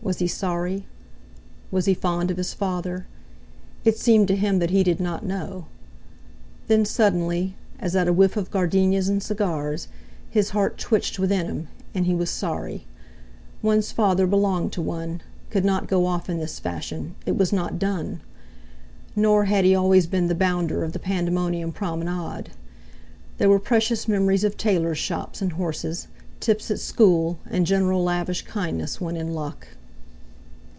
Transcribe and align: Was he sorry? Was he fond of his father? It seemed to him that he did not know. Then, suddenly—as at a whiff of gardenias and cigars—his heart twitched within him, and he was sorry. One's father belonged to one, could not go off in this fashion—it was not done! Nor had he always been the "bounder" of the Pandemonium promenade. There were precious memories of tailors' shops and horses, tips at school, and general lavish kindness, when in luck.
Was 0.00 0.20
he 0.20 0.28
sorry? 0.28 0.86
Was 1.70 1.84
he 1.86 1.92
fond 1.92 2.30
of 2.30 2.36
his 2.38 2.54
father? 2.54 3.06
It 3.84 3.98
seemed 3.98 4.28
to 4.28 4.36
him 4.36 4.58
that 4.60 4.70
he 4.70 4.82
did 4.82 5.00
not 5.00 5.26
know. 5.26 5.66
Then, 6.68 6.84
suddenly—as 6.86 7.96
at 7.96 8.06
a 8.08 8.12
whiff 8.12 8.36
of 8.36 8.50
gardenias 8.50 9.08
and 9.08 9.20
cigars—his 9.22 10.50
heart 10.50 10.78
twitched 10.78 11.18
within 11.18 11.46
him, 11.46 11.68
and 11.94 12.06
he 12.06 12.14
was 12.14 12.30
sorry. 12.30 12.86
One's 13.60 13.90
father 13.92 14.26
belonged 14.26 14.72
to 14.74 14.80
one, 14.82 15.20
could 15.50 15.64
not 15.64 15.88
go 15.88 16.06
off 16.06 16.30
in 16.30 16.38
this 16.38 16.60
fashion—it 16.60 17.36
was 17.36 17.52
not 17.52 17.80
done! 17.80 18.20
Nor 19.16 19.44
had 19.46 19.64
he 19.64 19.74
always 19.74 20.06
been 20.06 20.28
the 20.28 20.34
"bounder" 20.34 20.84
of 20.84 20.92
the 20.92 21.00
Pandemonium 21.00 21.72
promenade. 21.72 22.50
There 23.36 23.50
were 23.50 23.58
precious 23.58 24.06
memories 24.08 24.44
of 24.44 24.56
tailors' 24.56 24.96
shops 24.98 25.42
and 25.42 25.54
horses, 25.54 26.06
tips 26.38 26.70
at 26.70 26.78
school, 26.78 27.38
and 27.50 27.66
general 27.66 28.02
lavish 28.02 28.42
kindness, 28.42 29.00
when 29.00 29.16
in 29.16 29.34
luck. 29.34 29.66